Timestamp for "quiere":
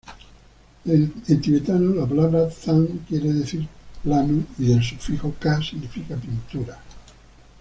3.07-3.31